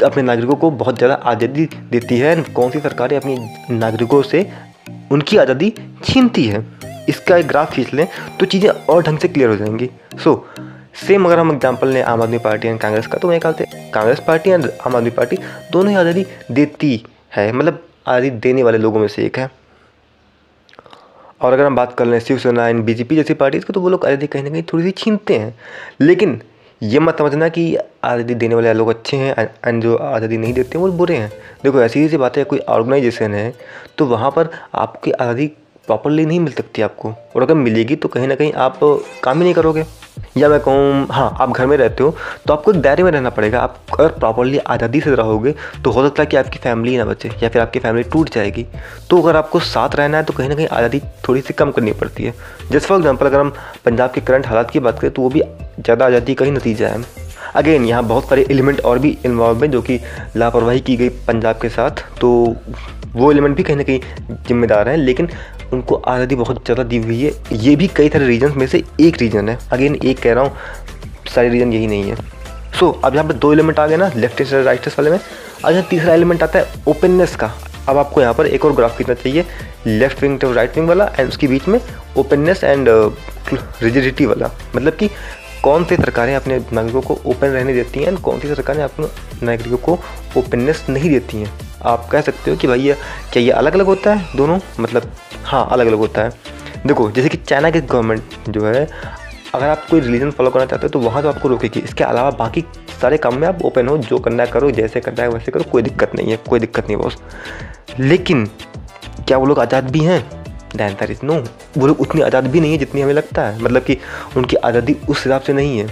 अपने 0.05 0.23
नागरिकों 0.23 0.55
को 0.55 0.69
बहुत 0.71 0.97
ज़्यादा 0.97 1.15
आज़ादी 1.31 1.65
देती 1.91 2.17
है 2.17 2.35
कौन 2.53 2.69
सी 2.71 2.79
सरकारें 2.79 3.15
अपनी 3.17 3.37
नागरिकों 3.77 4.21
से 4.21 4.45
उनकी 5.11 5.37
आज़ादी 5.37 5.73
छीनती 6.03 6.43
है 6.45 6.65
इसका 7.09 7.37
एक 7.37 7.47
ग्राफ 7.47 7.73
खींच 7.73 7.93
लें 7.93 8.07
तो 8.39 8.45
चीज़ें 8.45 8.69
और 8.69 9.03
ढंग 9.03 9.19
से 9.19 9.27
क्लियर 9.27 9.49
हो 9.49 9.55
जाएँगी। 9.55 9.89
सो 10.23 10.33
so, 10.33 10.61
सेम 10.93 11.25
अगर 11.25 11.39
हम 11.39 11.51
एग्ज़ाम्पल 11.51 11.87
लें 11.87 12.01
आम 12.03 12.21
आदमी 12.21 12.37
पार्टी 12.39 12.67
एंड 12.67 12.79
कांग्रेस 12.79 13.07
का 13.07 13.17
तो 13.17 13.27
मैं 13.27 13.39
कहते 13.39 13.65
कांग्रेस 13.93 14.19
पार्टी 14.27 14.49
एंड 14.49 14.69
आम 14.87 14.95
आदमी 14.95 15.09
पार्टी 15.11 15.37
दोनों 15.71 15.91
ही 15.91 15.97
आज़ादी 15.97 16.25
देती 16.51 17.03
है 17.35 17.51
मतलब 17.51 17.83
आज़ादी 18.07 18.29
देने 18.39 18.63
वाले 18.63 18.77
लोगों 18.77 18.99
में 18.99 19.07
से 19.07 19.25
एक 19.25 19.37
है। 19.39 19.49
और 21.41 21.53
अगर 21.53 21.65
हम 21.65 21.75
बात 21.75 21.93
कर 21.97 22.05
लें 22.05 22.19
शिवसेना 22.19 22.67
एंड 22.67 22.83
बीजेपी 22.85 23.15
जैसी 23.15 23.33
पार्टीज़ 23.35 23.65
की 23.65 23.73
तो 23.73 23.81
वो 23.81 23.89
लोग 23.89 24.05
आज़ादी 24.05 24.27
कहीं 24.27 24.43
ना 24.43 24.49
कहीं 24.49 24.63
थोड़ी 24.73 24.83
सी 24.83 24.91
छीनते 24.93 25.37
हैं। 25.37 25.55
लेकिन 26.01 26.41
ये 26.81 26.99
मत 26.99 27.17
समझना 27.17 27.47
कि 27.49 27.75
आज़ादी 27.75 28.35
देने 28.35 28.55
वाले 28.55 28.73
लोग 28.73 28.89
अच्छे 28.89 29.17
हैं 29.17 29.49
एंड 29.65 29.81
जो 29.83 29.95
आज़ादी 29.97 30.37
नहीं 30.37 30.53
देते 30.53 30.77
हैं, 30.77 30.85
वो 30.85 30.91
बुरे 30.93 31.15
हैं। 31.15 31.31
देखो 31.63 31.81
ऐसी 31.81 31.99
ही 31.99 32.09
सी 32.09 32.17
बात 32.17 32.37
है, 32.37 32.43
कोई 32.43 32.59
ऑर्गेनाइजेशन 32.59 33.33
है 33.33 33.53
तो 33.97 34.05
वहाँ 34.07 34.31
पर 34.31 34.49
आपकी 34.75 35.11
आज़ादी 35.11 35.51
प्रॉपरली 35.89 36.25
नहीं 36.25 36.39
मिल 36.39 36.53
सकती 36.53 36.81
आपको। 36.81 37.13
और 37.35 37.41
अगर 37.41 37.53
मिलेगी 37.55 37.95
तो 37.95 38.07
कहीं 38.09 38.27
ना 38.27 38.35
कहीं 38.35 38.53
आप 38.55 38.79
काम 39.23 39.37
ही 39.37 39.43
नहीं 39.43 39.53
करोगे। 39.53 39.85
या 40.37 40.47
मैं 40.49 40.59
कहूँ 40.59 41.05
हाँ 41.11 41.35
आप 41.41 41.51
घर 41.51 41.65
में 41.67 41.75
रहते 41.77 42.03
हो 42.03 42.15
तो 42.47 42.53
आपको 42.53 42.71
एक 42.71 42.79
दायरे 42.81 43.03
में 43.03 43.09
रहना 43.11 43.29
पड़ेगा। 43.29 43.59
आप 43.59 43.77
अगर 43.93 44.07
प्रॉपरली 44.19 44.57
आज़ादी 44.57 45.01
से 45.01 45.15
रहोगे 45.15 45.53
तो 45.83 45.91
हो 45.91 46.03
सकता 46.07 46.23
है 46.23 46.27
कि 46.27 46.37
आपकी 46.37 46.59
फैमिली 46.59 46.97
ना 46.97 47.05
बचे, 47.05 47.29
या 47.43 47.49
फिर 47.49 47.61
आपकी 47.61 47.79
फैमिली 47.79 48.03
टूट 48.05 48.29
जाएगी। 48.29 48.65
तो 49.09 49.21
अगर 49.21 49.35
आपको 49.35 49.59
साथ 49.61 49.95
रहना 49.95 50.17
है 50.17 50.23
तो 50.23 50.33
कहीं 50.33 50.49
ना 50.49 50.55
कहीं 50.55 50.67
आज़ादी 50.67 50.99
थोड़ी 51.27 51.41
सी 51.41 51.53
कम 51.53 51.71
करनी 51.71 51.91
पड़ती 51.93 52.23
है। 52.23 52.33
जैसे 52.71 52.85
फॉर 52.87 52.97
एग्ज़ाम्पल 52.97 53.25
अगर 53.25 53.39
हम 53.39 53.53
पंजाब 53.85 54.11
के 54.11 54.21
करंट 54.21 54.47
हालात 54.47 54.71
की 54.71 54.79
बात 54.79 54.99
करें 54.99 55.13
तो 55.13 55.21
वो 55.21 55.29
भी 55.29 55.41
ज़्यादा 55.41 56.05
आज़ादी 56.05 56.35
का 56.35 56.45
ही 56.45 56.51
नतीजा 56.51 56.87
है। 56.87 57.03
अगेन 57.55 57.85
यहाँ 57.85 58.03
बहुत 58.05 58.29
सारे 58.29 58.45
एलिमेंट 58.51 58.81
और 58.81 58.99
भी 58.99 59.17
इन्वॉल्व 59.25 59.63
हैं, 59.63 59.71
जो 59.71 59.81
कि 59.81 59.99
लापरवाही 60.35 60.79
की 60.81 60.97
गई 60.97 61.09
पंजाब 61.27 61.59
के 61.61 61.69
साथ। 61.69 62.03
तो 62.21 62.55
वो 63.07 63.31
एलिमेंट 63.31 63.55
भी 63.57 63.63
कहीं 63.63 63.77
ना 63.77 63.83
कहीं 63.83 64.35
जिम्मेदार 64.47 64.89
हैं, 64.89 64.97
लेकिन 64.97 65.29
उनको 65.73 65.95
आज़ादी 65.95 66.35
बहुत 66.35 66.63
ज़्यादा 66.65 66.83
दी 66.83 66.97
हुई 66.97 67.21
है। 67.21 67.31
ये 67.53 67.75
भी 67.75 67.87
कई 67.95 68.09
सारे 68.09 68.27
रीजन 68.27 68.53
में 68.57 68.65
से 68.67 68.83
एक 69.01 69.17
रीज़न 69.17 69.49
है। 69.49 69.57
अगेन 69.71 69.95
एक 69.95 70.19
कह 70.19 70.33
रहा 70.33 70.43
हूँ 70.43 70.57
सारे 71.29 71.49
रीज़न 71.49 71.73
यही 71.73 71.87
नहीं 71.87 72.03
है। 72.03 72.15
सो 72.15 72.85
so, 72.85 73.05
अब 73.05 73.15
यहाँ 73.15 73.27
पर 73.27 73.33
दो 73.35 73.51
एलिमेंट 73.53 73.79
आ 73.79 73.87
गए 73.87 73.97
ना 73.97 74.11
लेफ़्ट 74.15 74.41
राइट 74.53 74.87
वाले 74.89 75.09
में। 75.09 75.19
अब 75.19 75.71
यहाँ 75.71 75.83
तीसरा 75.89 76.13
एलिमेंट 76.13 76.43
आता 76.43 76.59
है 76.59 76.83
ओपननेस 76.87 77.35
का। 77.35 77.51
अब 77.89 77.97
आपको 77.97 78.21
यहाँ 78.21 78.33
पर 78.33 78.47
एक 78.47 78.65
और 78.65 78.73
ग्राफ 78.75 78.97
खींचना 78.97 79.13
चाहिए 79.15 79.45
left 79.87 80.21
wing 80.21 80.39
to 80.39 80.51
right 80.53 80.75
wing 80.75 80.87
वाला 80.87 81.05
एंड 81.19 81.29
उसके 81.29 81.47
बीच 81.47 81.67
में 81.67 81.79
ओपननेस 82.17 82.63
एंड 82.63 82.89
रिजिडिटी 83.49 84.25
वाला। 84.25 84.51
मतलब 84.75 84.93
कि 84.93 85.09
कौन 85.63 85.83
सी 85.85 85.95
सरकारें 85.95 86.35
अपने 86.35 86.59
नागरिकों 86.73 87.01
को 87.01 87.19
ओपन 87.25 87.47
रहने 87.47 87.73
देती 87.73 87.99
हैं 87.99 88.07
एंड 88.07 88.19
कौन 88.19 88.39
सी 88.39 88.47
सरकारें 88.47 88.83
अपने 88.83 89.07
नागरिकों 89.43 89.77
को 89.77 89.99
ओपननेस 90.37 90.85
नहीं 90.89 91.09
देती 91.09 91.37
हैं। 91.37 91.68
आप 91.81 92.07
कह 92.11 92.21
सकते 92.21 92.51
हो 92.51 92.57
कि 92.57 92.67
भैया, 92.67 92.95
क्या 93.33 93.43
ये 93.43 93.51
अलग 93.51 93.73
अलग 93.73 93.85
होता 93.85 94.13
है 94.13 94.37
दोनों? 94.37 94.59
मतलब 94.79 95.11
हाँ 95.43 95.67
अलग 95.71 95.87
अलग 95.87 95.97
होता 95.97 96.21
है। 96.21 96.57
देखो, 96.87 97.09
जैसे 97.11 97.29
कि 97.29 97.37
चाइना 97.37 97.69
की 97.71 97.81
गवर्नमेंट 97.81 98.49
जो 98.49 98.65
है, 98.65 98.87
अगर 99.55 99.67
आप 99.67 99.85
कोई 99.89 99.99
रिलीजन 99.99 100.31
फॉलो 100.31 100.49
करना 100.49 100.65
चाहते 100.65 100.87
हो 100.87 100.89
तो 100.89 100.99
वहाँ 100.99 101.21
तो 101.23 101.29
आपको 101.29 101.49
रोकेगी। 101.49 101.79
इसके 101.79 102.03
अलावा 102.03 102.31
बाकी 102.39 102.63
सारे 103.01 103.17
काम 103.17 103.37
में 103.37 103.47
आप 103.47 103.61
ओपन 103.65 103.87
हो, 103.87 103.97
जो 103.97 104.17
करना 104.17 104.43
है 104.43 104.51
करो, 104.51 104.71
जैसे 104.71 104.99
करना 104.99 105.23
है 105.23 105.29
वैसे 105.29 105.51
करो, 105.51 105.63
कोई 105.71 105.81
दिक्कत 105.81 106.15
नहीं 106.15 106.31
है, 106.31 106.37
कोई 106.49 106.59
दिक्कत 106.59 106.87
नहीं 106.87 106.97
बॉस। 106.97 107.17
लेकिन, 107.99 108.45
क्या 109.27 109.37
वो 109.37 109.45
लोग 109.45 109.59
आज़ाद 109.59 109.89
भी 109.91 109.99
हैं? 109.99 110.23
द 110.75 110.81
आंसर 110.81 111.11
इज़ 111.11 111.25
नो 111.25 111.33
वो 111.77 111.87
लोग 111.87 112.01
उतनी 112.01 112.21
आज़ाद 112.21 112.47
भी 112.47 112.59
नहीं 112.61 112.71
है 112.71 112.77
जितनी 112.77 113.01
हमें 113.01 113.13
लगता 113.13 113.41
है। 113.41 113.61
मतलब 113.61 113.83
कि 113.83 113.97
उनकी 114.37 114.55
आज़ादी 114.55 114.95
उस 115.09 115.23
हिसाब 115.25 115.41
से 115.41 115.53
नहीं 115.53 115.77
है। 115.79 115.87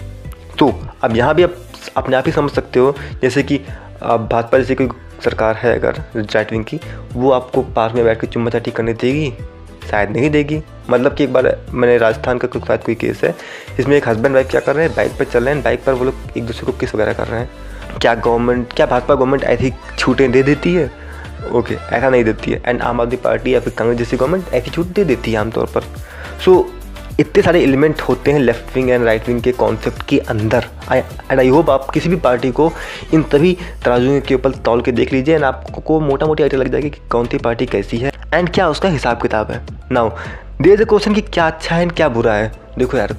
तो 0.60 0.74
अब 1.04 1.16
यहाँ 1.16 1.36
भी 1.36 1.44
आप 1.44 1.56
अपने 1.98 2.16
आप 2.16 2.24
ही 2.26 2.32
समझ 2.32 2.52
सकते 2.52 2.80
हो, 2.80 2.96
जैसे 3.22 3.44
कि 3.44 3.58
भाजपा 4.02 4.58
जैसे 4.58 4.76
कोई 4.76 4.88
सरकार 5.24 5.56
है 5.56 5.74
अगर 5.80 6.02
राइट 6.16 6.52
विंग 6.52 6.66
की, 6.66 6.80
वो 7.14 7.32
आपको 7.32 7.62
पार्क 7.76 7.96
में 7.96 8.04
बैठ 8.06 8.20
के 8.22 8.28
चुम्मा 8.28 8.50
चाटी 8.50 8.72
करने 8.72 8.94
देगी? 8.94 9.34
शायद 9.90 10.10
नहीं 10.10 10.30
देगी। 10.30 10.62
मतलब 10.90 11.14
कि 11.16 11.24
एक 11.24 11.34
बार 11.34 11.46
मैंने 11.72 11.98
राजस्थान 11.98 12.38
का 12.38 12.48
शायद 12.60 12.84
कोई 12.84 12.96
केस 12.96 13.24
है, 13.24 13.36
इसमें 13.80 13.96
एक 13.98 14.08
हस्बैंड 14.10 14.36
वाइफ 14.36 14.50
क्या 14.52 14.62
कर 14.62 14.76
रहे 14.76 14.86
हैं? 14.86 14.96
बाइक 14.96 15.12
पर 15.20 15.26
चल 15.26 15.44
रहे 15.44 15.54
हैं 15.54 15.64
बाइक 15.64 15.84
पर 15.84 15.94
वो 15.94 16.06
लोग 16.06 16.38
एक 16.38 16.46
दूसरे 16.46 16.66
को 16.66 16.78
किस 16.80 16.96
वगैरह 16.96 17.14
कर 17.14 17.28
रहे 17.28 17.40
हैं। 17.40 18.00
क्या 18.02 18.14
गवर्नमेंट 18.16 18.74
क्या 18.74 18.86
भाजपा 18.86 19.16
गवर्नमेंट 19.16 19.44
ऐसी 19.44 19.74
छूटें 20.00 20.32
दे 20.32 20.44
देती 20.44 20.74
है? 20.74 20.92
ओके 21.52 21.76
ऐसा 21.76 22.10
नहीं 22.10 22.24
देती 22.24 22.52
है। 22.52 22.62
एंड 22.66 22.82
आम 22.82 23.02
आदमी 23.02 23.18
पार्टी 23.18 23.54
या 23.54 23.60
फिर 23.60 23.74
कांग्रेस 23.78 24.00
जैसी 24.00 24.18
गवर्नमेंट 24.18 24.54
ऐसी 24.54 24.72
छूट 24.72 24.86
दे 24.86 25.04
देती 25.06 25.32
है 25.32 25.38
आमतौर 25.38 25.66
पर। 25.66 25.84
सो 26.46 26.54
इतने 27.20 27.42
सारे 27.44 27.62
एलिमेंट 27.64 28.02
होते 28.02 28.32
हैं 28.32 28.40
left 28.40 28.76
wing 28.76 28.90
and 28.90 29.06
right 29.06 29.28
wing 29.28 29.42
के 29.42 29.52
कॉन्सेप्ट 29.52 30.02
के 30.10 30.18
अंदर। 30.30 30.66
एंड 30.92 31.40
आई 31.40 31.48
होप 31.48 31.70
आप 31.70 31.90
किसी 31.90 32.10
भी 32.10 32.16
पार्टी 32.26 32.52
को 32.52 32.72
इन 33.14 33.24
सभी 33.32 33.58
तराजुओं 33.86 34.20
के 34.22 34.36
ऊपर 34.36 34.52
तौल 34.66 34.82
के 34.82 34.92
देख 34.92 35.14
लीजिए 35.14 35.36
एंड 35.36 35.44
आपको 35.44 36.00
मोटा 36.00 36.26
मोटी 36.26 36.44
आइडिया 36.44 36.62
लग 36.62 36.72
जाएगी 36.72 36.90
कि 36.90 37.00
कौन 37.12 37.28
सी 37.28 37.38
पार्टी 37.38 37.66
कैसी 37.66 37.98
है। 37.98 38.12
एंड 38.34 38.50
क्या 38.50 38.68
उसका 38.70 38.90
हिसाब 38.90 39.22
किताब 39.22 39.52
है। 39.52 39.62
नाउ 39.92 40.10
दे 40.62 40.74
इज़ 40.74 40.84
क्वेश्चन 40.84 41.14
कि 41.14 41.22
क्या 41.24 41.48
अच्छा 41.48 41.76
है 41.76 41.82
एंड 41.82 41.92
क्या 41.92 42.10
बुरा 42.10 42.34
है। 42.34 42.52
देखो 42.78 42.98
यार, 42.98 43.16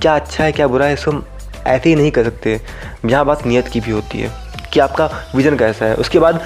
क्या 0.00 0.14
अच्छा 0.14 0.44
है, 0.44 0.52
क्या 0.52 0.66
बुरा 0.68 0.86
है, 0.86 0.94
इसको 0.94 1.10
हम 1.10 1.24
ऐसे 1.66 1.88
ही 1.88 1.94
नहीं 1.94 2.10
कर 2.10 2.24
सकते। 2.24 2.60
यहाँ 3.06 3.24
बात 3.24 3.46
नीयत 3.46 3.68
की 3.68 3.80
भी 3.80 3.90
होती 3.90 4.18
है 4.18 4.30
कि 4.72 4.80
आपका 4.80 5.10
विज़न 5.34 5.56
कैसा 5.56 5.86
है। 5.86 5.94
उसके 5.96 6.18
बाद 6.18 6.40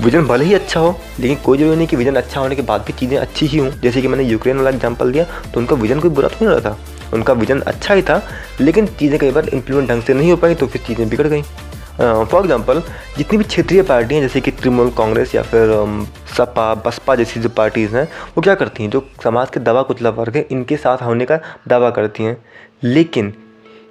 विजन 0.00 0.26
भले 0.26 0.44
ही 0.44 0.54
अच्छा 0.54 0.80
हो, 0.80 0.94
लेकिन 1.20 1.36
कोई 1.44 1.58
ज़रूरी 1.58 1.76
नहीं 1.76 1.86
कि 1.86 1.96
विजन 1.96 2.14
अच्छा 2.16 2.40
होने 2.40 2.56
के 2.56 2.62
बाद 2.62 2.80
भी 2.86 2.92
चीज़ें 2.92 3.16
अच्छी 3.18 3.46
ही 3.46 3.58
हों। 3.58 3.70
जैसे 3.82 4.02
कि 4.02 4.08
मैंने 4.08 4.24
यूक्रेन 4.24 4.56
वाला 4.56 4.70
एग्ज़ाम्पल 4.70 5.12
दिया 5.12 5.24
तो 5.24 5.60
उनका 5.60 5.76
विजन 5.76 6.00
कोई 6.00 6.10
बुरा 6.10 6.28
तो 6.28 6.44
नहीं 6.44 6.54
रहा 6.54 6.70
था। 6.70 6.78
उनका 7.14 7.32
विजन 7.34 7.60
अच्छा 7.62 7.94
ही 7.94 8.02
था, 8.02 8.22
लेकिन 8.60 8.86
चीज़ें 8.88 9.18
कई 9.18 9.30
बार 9.30 9.48
इम्प्लीमेंट 9.48 9.88
ढंग 9.88 10.02
से 10.02 10.14
नहीं 10.14 10.30
हो 10.30 10.36
पाई 10.36 10.54
तो 10.54 10.66
फिर 10.66 10.82
चीज़ें 10.86 11.08
बिगड़ 11.08 11.26
गई। 11.26 11.42
फॉर 11.98 12.40
एग्ज़ाम्पल 12.40 12.82
जितनी 13.16 13.38
भी 13.38 13.44
क्षेत्रीय 13.44 13.82
पार्टियाँ, 13.82 14.20
जैसे 14.22 14.40
कि 14.40 14.50
तृणमूल 14.52 14.90
कांग्रेस 14.96 15.34
या 15.34 15.42
फिर 15.42 15.70
सपा, 16.36 16.74
बसपा 16.76 17.14
जैसी 17.14 17.40
जो 17.40 17.48
पार्टीज़ 17.50 17.96
हैं, 17.96 18.04
वो 18.36 18.42
क्या 18.42 18.54
करती 18.54 18.82
हैं? 18.82 18.90
जो 18.90 19.04
समाज 19.24 19.50
के 19.50 19.60
दवा 19.60 19.82
कुचला 19.82 20.10
वर्ग 20.12 20.36
है, 20.36 20.46
इनके 20.50 20.76
साथ 20.76 21.02
होने 21.02 21.24
का 21.24 21.38
दावा 21.68 21.90
करती 21.90 22.24
हैं। 22.24 22.36
लेकिन 22.84 23.32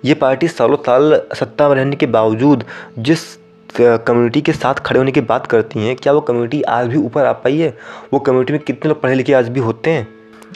ये 0.05 0.13
पार्टी 0.15 0.47
सालों 0.47 0.77
साल 0.85 1.21
सत्ता 1.35 1.67
में 1.69 1.75
रहने 1.75 1.95
के 1.95 2.05
बावजूद, 2.07 2.63
जिस 2.99 3.23
कम्युनिटी 3.81 4.41
के 4.41 4.51
साथ 4.51 4.73
खड़े 4.73 4.97
होने 4.97 5.11
की 5.11 5.21
बात 5.21 5.47
करती 5.47 5.79
हैं, 5.79 5.95
क्या 5.95 6.13
वो 6.13 6.21
कम्युनिटी 6.21 6.61
आज 6.61 6.87
भी 6.87 6.97
ऊपर 6.97 7.25
आ 7.25 7.31
पाई 7.31 7.57
है? 7.57 7.77
वो 8.13 8.19
कम्युनिटी 8.19 8.53
में 8.53 8.61
कितने 8.61 8.89
लोग 8.89 9.01
पढ़े 9.01 9.15
लिखे 9.15 9.33
आज 9.33 9.49
भी 9.49 9.59
होते 9.59 9.89
हैं? 9.89 10.07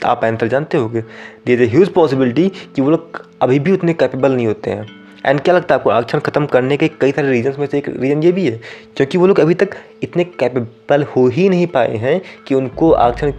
आप 0.04 0.24
आंसर 0.24 0.48
जानते 0.48 0.78
होगे। 0.78 1.00
देर 1.46 1.62
ह्यूज 1.62 1.88
पॉसिबिलिटी 1.88 2.48
कि 2.48 2.82
वो 2.82 2.90
लोग 2.90 3.26
अभी 3.42 3.58
भी 3.58 3.72
उतने 3.72 3.94
कैपेबल 3.94 4.32
नहीं 4.32 4.46
होते 4.46 4.70
हैं। 4.70 4.86
एंड 5.26 5.40
क्या 5.40 5.54
लगता 5.54 5.74
है 5.74 5.78
आपको 5.78 5.90
आरक्षण 5.90 6.18
ख़त्म 6.18 6.46
करने 6.46 6.76
के 6.76 6.88
कई 6.88 7.12
सारे 7.12 7.30
रीजन्स 7.30 7.58
में 7.58 7.66
से 7.66 7.78
एक 7.78 7.88
रीज़न 7.88 8.22
ये 8.22 8.32
भी 8.32 8.46
है? 8.46 8.60
क्योंकि 8.96 9.18
वो 9.18 9.26
लोग 9.26 9.40
अभी 9.40 9.54
तक 9.54 9.70
इतने 10.02 10.24
कैपेबल 10.24 11.02
हो 11.02 11.26
ही 11.28 11.48
नहीं 11.48 11.66
पाए 11.66 11.96
हैं 11.96 12.20
कि 12.48 12.54
उनको 12.54 12.92
आरक्षण 12.92 13.32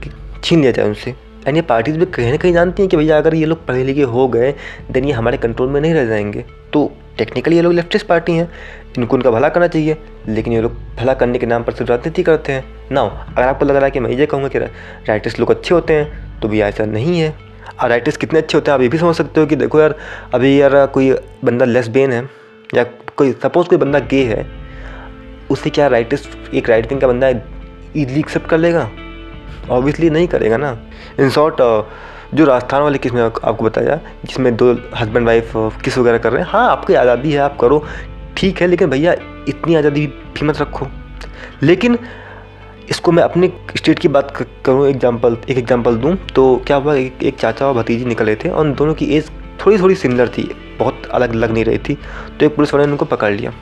छीन 0.43 0.61
लिया 0.61 0.71
जाए 0.71 0.85
उनसे। 0.85 1.15
एंड 1.47 1.55
ये 1.55 1.61
पार्टीज़ 1.61 1.97
भी 1.97 2.05
कहीं 2.05 2.31
ना 2.31 2.37
कहीं 2.37 2.53
जानती 2.53 2.81
हैं 2.81 2.89
कि 2.89 2.97
भैया 2.97 3.17
अगर 3.17 3.35
ये 3.35 3.45
लोग 3.45 3.65
पढ़े 3.65 3.83
लिखे 3.83 4.01
हो 4.01 4.27
गए 4.27 4.53
देन 4.91 5.05
ये 5.05 5.11
हमारे 5.11 5.37
कंट्रोल 5.37 5.69
में 5.69 5.81
नहीं 5.81 5.93
रह 5.93 6.05
जाएँगे। 6.05 6.45
तो 6.73 6.91
टेक्निकली 7.21 7.55
ये 7.55 7.61
लोग 7.61 7.73
लेफ्टिस्ट 7.73 8.05
पार्टी 8.07 8.33
हैं, 8.33 8.47
इनको 8.97 9.15
उनका 9.15 9.31
भला 9.31 9.49
करना 9.49 9.67
चाहिए, 9.67 9.97
लेकिन 10.27 10.53
ये 10.53 10.61
लोग 10.61 10.77
भला 10.97 11.13
करने 11.13 11.39
के 11.39 11.45
नाम 11.45 11.63
पर 11.63 11.73
सिर्फ़ 11.73 11.91
राजनीति 11.91 12.23
करते 12.23 12.51
हैं। 12.51 12.63
ना 12.91 13.01
अगर 13.01 13.43
आपको 13.43 13.65
लग 13.65 13.75
रहा 13.75 13.85
है 13.85 13.91
कि 13.91 13.99
मैं 13.99 14.09
ये 14.11 14.25
कहूँगा 14.25 14.47
कि 14.47 14.59
राइटिस्ट 14.59 15.39
लोग 15.39 15.51
अच्छे 15.51 15.73
होते 15.75 15.93
हैं 15.93 16.39
तो 16.39 16.47
भी 16.47 16.61
ऐसा 16.61 16.85
नहीं 16.85 17.19
है। 17.19 17.33
और 17.81 17.89
राइटिस्ट 17.89 18.19
कितने 18.19 18.39
अच्छे 18.39 18.57
होते 18.57 18.71
हैं, 18.71 18.75
आप 18.75 18.81
ये 18.81 18.87
भी 18.87 18.97
समझ 18.97 19.15
सकते 19.15 19.41
हो 19.41 19.47
कि 19.47 19.55
देखो 19.55 19.81
यार, 19.81 19.95
अभी 20.33 20.59
यार 20.61 20.85
कोई 20.87 21.11
बंदा 21.45 21.65
लेस 21.65 21.87
बेन 21.89 22.11
है, 22.11 22.27
या 22.75 22.85
कोई 23.17 23.31
सपोज़ 23.33 23.67
कोई 23.67 23.77
बंदा 23.77 23.99
गे 24.01 24.23
है 24.25 24.45
उससे 25.51 25.69
क्या 25.69 25.87
राइटिस्ट 25.87 26.53
एक 26.53 26.69
राइट 26.69 26.87
विंग 26.89 27.01
का 27.01 27.07
बंदा 27.07 27.29
ईजली 27.29 28.19
एक्सेप्ट 28.19 28.47
कर 28.49 28.57
लेगा? 28.57 28.89
ऑब्वियसली 29.69 30.09
नहीं 30.09 30.27
करेगा 30.27 30.57
ना। 30.57 30.77
इन 31.19 31.29
शॉर्ट 31.29 31.61
जो 32.33 32.45
राजस्थान 32.45 32.81
वाले 32.81 32.97
किसमें 32.97 33.21
आपको 33.21 33.63
बताया 33.63 33.99
जिसमें 34.25 34.55
दो 34.55 34.71
हस्बैंड 34.95 35.25
वाइफ 35.27 35.51
किस 35.83 35.97
वगैरह 35.97 36.17
कर 36.17 36.31
रहे 36.31 36.41
हैं। 36.41 36.49
हाँ 36.49 36.69
आपकी 36.69 36.93
आज़ादी 36.95 37.31
है 37.31 37.39
आप 37.39 37.57
करो। 37.61 37.83
ठीक 38.37 38.61
है 38.61 38.67
लेकिन 38.67 38.89
भैया 38.89 39.13
इतनी 39.49 39.75
आज़ादी 39.75 40.05
भी 40.07 40.45
मत 40.45 40.61
रखो। 40.61 40.87
लेकिन 41.63 41.97
इसको 42.89 43.11
मैं 43.11 43.23
अपने 43.23 43.51
स्टेट 43.77 43.99
की 43.99 44.07
बात 44.09 44.31
करूँ 44.65 44.87
एग्ज़ाम्पल 44.87 45.37
एक 45.49 45.57
एग्ज़ाम्पल 45.57 45.95
दूँ 45.97 46.15
तो 46.35 46.55
क्या 46.67 46.77
हुआ 46.77 46.95
एक, 46.95 47.23
एक 47.23 47.35
चाचा 47.35 47.67
और 47.67 47.73
भतीजी 47.73 48.05
निकले 48.05 48.35
थे 48.35 48.49
और 48.49 48.71
दोनों 48.71 48.93
की 48.93 49.05
एज 49.17 49.29
थोड़ी 49.65 49.77
थोड़ी 49.79 49.95
सिमिलर 49.95 50.29
थी 50.29 50.49
बहुत 50.79 51.05
अलग 51.13 51.33
लग 51.35 51.51
नहीं 51.51 51.65
रही 51.65 51.77
थी 51.79 51.97
तो 52.39 52.45
एक 52.45 52.55
पुलिस 52.55 52.73
वाले 52.73 52.85
ने 52.85 52.91
उनको 52.91 53.05
पकड़ 53.05 53.31
लिया। 53.31 53.53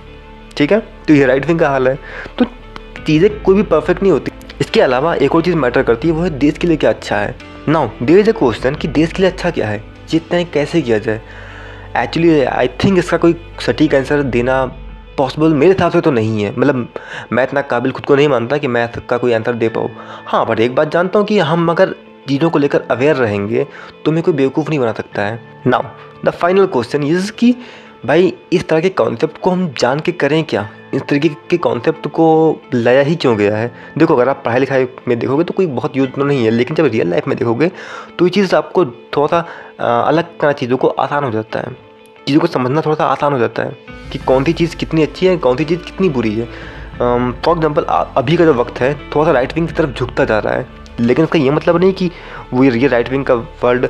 ठीक 0.57 0.71
है? 0.71 0.79
तो 1.07 1.13
ये 1.13 1.25
राइट 1.25 1.45
विंग 1.47 1.59
का 1.59 1.69
हाल 1.69 1.88
है। 1.88 1.97
तो 2.39 2.45
चीज़ें 3.05 3.41
कोई 3.43 3.55
भी 3.55 3.63
परफेक्ट 3.65 4.01
नहीं 4.01 4.11
होती। 4.11 4.31
इसके 4.61 4.81
अलावा 4.81 5.13
एक 5.15 5.35
और 5.35 5.41
चीज़ 5.41 5.55
मैटर 5.57 5.83
करती 5.83 6.07
है 6.07 6.13
वो 6.13 6.23
है 6.23 6.29
देश 6.39 6.57
के 6.57 6.67
लिए 6.67 6.77
क्या 6.77 6.89
अच्छा 6.89 7.17
है। 7.17 7.35
Now 7.69 7.89
there 8.01 8.19
is 8.19 8.29
a 8.29 8.33
question 8.33 8.75
कि 8.75 8.88
देश 8.88 9.11
के 9.13 9.21
लिए 9.21 9.31
अच्छा 9.31 9.49
क्या 9.51 9.67
है? 9.67 9.81
जितना 10.09 10.41
कैसे 10.43 10.81
किया 10.81 10.97
जाए? 10.97 11.21
एक्चुअली 11.97 12.41
आई 12.41 12.67
थिंक 12.83 12.97
इसका 12.97 13.17
कोई 13.17 13.35
सटीक 13.65 13.95
आंसर 13.95 14.21
देना 14.25 14.65
पॉसिबल 15.17 15.53
मेरे 15.53 15.71
हिसाब 15.71 15.91
से 15.91 16.01
तो 16.01 16.11
नहीं 16.11 16.43
है। 16.43 16.53
मतलब 16.57 16.88
मैं 17.31 17.43
इतना 17.43 17.61
काबिल 17.63 17.91
खुद 17.91 18.05
को 18.05 18.15
नहीं 18.15 18.27
मानता 18.27 18.57
कि 18.57 18.67
मैं 18.67 18.88
का 19.09 19.17
कोई 19.17 19.33
आंसर 19.33 19.53
दे 19.53 19.69
पाऊँ। 19.69 19.89
हाँ 20.27 20.45
बट 20.45 20.59
एक 20.59 20.75
बात 20.75 20.91
जानता 20.91 21.19
हूँ 21.19 21.27
कि 21.27 21.38
हम 21.39 21.69
अगर 21.71 21.93
चीज़ों 22.29 22.49
को 22.49 22.59
लेकर 22.59 22.81
अवेयर 22.91 23.15
रहेंगे 23.15 23.67
तो 24.05 24.11
मैं 24.11 24.23
कोई 24.23 24.33
बेवकूफ़ 24.33 24.69
नहीं 24.69 24.79
बना 24.79 24.93
सकता 24.93 25.25
है। 25.25 25.61
Now 25.67 25.83
the 26.25 26.29
final 26.31 26.65
question 26.67 27.03
is 27.03 27.31
कि 27.31 27.55
भाई, 28.03 28.34
इस 28.53 28.68
तरह 28.68 28.82
के 28.82 28.89
कॉन्सेप्ट 28.89 29.38
को 29.38 29.50
हम 29.51 29.68
जान 29.79 30.00
के 30.00 30.12
करें 30.13 30.44
क्या? 30.44 30.68
इस 30.94 31.01
तरीके 31.01 31.29
के 31.50 31.58
कॉन्सेप्ट 31.58 32.08
को 32.10 32.27
लाया 32.74 33.01
ही 33.03 33.15
क्यों 33.15 33.36
गया 33.38 33.58
है? 33.58 33.72
देखो, 33.98 34.15
अगर 34.15 34.29
आप 34.29 34.41
पढ़ाई 34.46 34.60
लिखाई 34.60 34.88
में 35.08 35.18
देखोगे 35.20 35.44
तो 35.44 35.53
कोई 35.53 35.65
बहुत 35.68 35.98
यूज़ 35.98 36.10
तो 36.10 36.24
नहीं 36.24 36.44
है, 36.46 36.51
लेकिन 36.51 36.75
जब 36.75 36.86
रियल 36.86 37.10
लाइफ 37.10 37.27
में 37.27 37.38
देखोगे 37.38 37.72
तो 38.20 38.25
ये 38.25 38.29
चीज़ 38.29 38.56
आपको 38.56 38.86
थोड़ा 38.86 39.27
सा 39.27 39.39
अलग 40.01 40.38
तरह 40.39 40.51
चीज़ों 40.53 40.77
को 40.77 40.88
आसान 40.88 41.24
हो 41.24 41.32
जाता 41.32 41.60
है। 41.60 41.75
चीज़ों 42.27 42.41
को 42.41 42.48
समझना 42.48 42.82
थोड़ा 42.82 42.96
सा 42.96 43.06
आसान 43.06 43.34
हो 43.34 43.39
जाता 43.39 43.63
है 43.63 43.77
कि 44.12 44.20
कौन 44.20 44.44
सी 44.44 44.53
चीज़ 44.53 44.75
कितनी 44.75 45.03
अच्छी 45.03 45.25
है 45.25 45.38
कौन 45.38 45.58
सी 45.58 45.65
चीज़ 45.65 45.79
कितनी 45.82 46.10
बुरी 46.10 46.34
है। 46.36 46.46
फॉर 46.96 47.56
एग्ज़ाम्पल 47.56 47.84
अभी 47.84 48.38
का 48.38 48.46
जो 48.46 48.53
वक्त 48.53 48.79
है 48.82 48.94
थोड़ा 49.10 49.25
सा 49.25 49.32
राइट 49.32 49.53
विंग 49.56 49.68
की 49.68 49.74
तरफ़ 49.74 49.91
झुकता 49.91 50.25
जा 50.25 50.39
रहा 50.39 50.53
है, 50.53 50.65
लेकिन 51.00 51.25
इसका 51.25 51.39
ये 51.39 51.51
मतलब 51.51 51.79
नहीं 51.79 51.94
कि 51.94 52.12
वो 52.53 52.63
ये 52.63 52.88
राइट 52.88 53.10
विंग 53.10 53.25
का 53.25 53.36
वर्ल्ड 53.63 53.88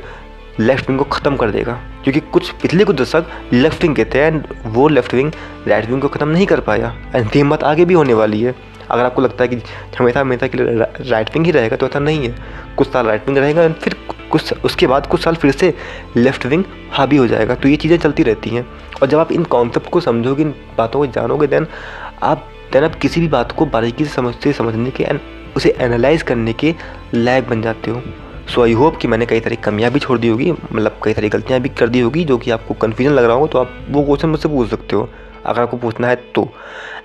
लेफ़्ट 0.60 0.88
विंग 0.88 0.98
को 0.98 1.04
ख़त्म 1.06 1.36
कर 1.36 1.50
देगा। 1.50 1.72
क्योंकि 2.04 2.20
कुछ 2.22 2.50
पिछले 2.52 2.84
कुछ 2.84 2.96
दशक 2.96 3.26
लेफ़्ट 3.52 3.82
विंग 3.82 3.94
के 3.96 4.04
थे 4.04 4.18
एंड 4.18 4.42
वो 4.66 4.88
लेफ़्ट 4.88 5.14
विंग 5.14 5.32
राइट 5.68 5.86
विंग 5.86 6.02
को 6.02 6.08
ख़त्म 6.08 6.28
नहीं 6.28 6.46
कर 6.46 6.60
पाया। 6.60 6.94
एंड 7.14 7.28
हिम्मत 7.34 7.64
आगे 7.64 7.84
भी 7.84 7.94
होने 7.94 8.14
वाली 8.14 8.42
है। 8.42 8.54
अगर 8.90 9.04
आपको 9.04 9.22
लगता 9.22 9.44
है 9.44 9.48
कि 9.48 9.56
हमेशा 9.98 10.20
हमेशा 10.20 10.46
के 10.46 10.58
लिए 10.58 10.86
राइट 11.00 11.30
विंग 11.34 11.46
ही 11.46 11.52
रहेगा 11.52 11.76
तो 11.76 11.86
ऐसा 11.86 11.98
नहीं 11.98 12.28
है। 12.28 12.34
कुछ 12.76 12.92
साल 12.92 13.06
राइट 13.06 13.26
विंग 13.26 13.38
रहेगा 13.38 13.62
एंड 13.62 13.74
फिर 13.74 13.96
कुछ 14.30 14.52
उसके 14.64 14.86
बाद 14.86 15.06
कुछ 15.06 15.22
साल 15.22 15.34
फिर 15.34 15.50
से 15.52 15.74
लेफ़्ट 16.16 16.46
विंग 16.46 16.64
हावी 16.92 17.16
हो 17.16 17.26
जाएगा। 17.26 17.54
तो 17.54 17.68
ये 17.68 17.76
चीज़ें 17.76 17.98
चलती 17.98 18.22
रहती 18.22 18.50
हैं। 18.50 18.66
और 19.02 19.08
जब 19.08 19.18
आप 19.18 19.32
इन 19.32 19.44
कॉन्सेप्ट 19.44 19.90
को 19.90 20.00
समझोगे, 20.00 20.42
इन 20.42 20.54
बातों 20.78 21.00
को 21.00 21.06
जानोगे 21.08 21.46
देन 21.46 21.66
आप 22.22 22.48
देन 22.72 22.84
आप 22.84 22.94
किसी 22.94 23.20
भी 23.20 23.28
बात 23.28 23.52
को 23.52 23.66
बारीकी 23.66 24.04
से 24.04 24.10
समझते, 24.10 24.52
समझने 24.52 24.90
के 24.90 25.04
एंड 25.04 25.20
उसे 25.56 25.74
एनालाइज 25.80 26.22
करने 26.22 26.52
के 26.52 26.74
लायक 27.14 27.48
बन 27.48 27.62
जाते 27.62 27.90
हो। 27.90 28.02
सो 28.50 28.62
आई 28.62 28.72
होप 28.72 28.96
कि 28.96 29.08
मैंने 29.08 29.26
कई 29.26 29.40
सारी 29.40 29.56
कमियाँ 29.56 29.90
भी 29.92 30.00
छोड़ 30.00 30.18
दी 30.18 30.28
होगी 30.28 30.50
मतलब 30.52 30.98
कई 31.04 31.12
सारी 31.14 31.28
गलतियाँ 31.28 31.60
भी 31.60 31.68
कर 31.68 31.88
दी 31.88 32.00
होगी 32.00 32.24
जो 32.24 32.38
कि 32.38 32.50
आपको 32.50 32.74
कन्फ्यूज़न 32.74 33.14
लग 33.14 33.24
रहा 33.24 33.36
हो 33.36 33.46
तो 33.46 33.58
आप 33.58 33.76
वो 33.90 34.02
क्वेश्चन 34.04 34.28
मुझसे 34.28 34.48
पूछ 34.48 34.70
सकते 34.70 34.96
हो, 34.96 35.08
अगर 35.46 35.60
आपको 35.62 35.76
पूछना 35.76 36.08
है 36.08 36.16
तो। 36.34 36.48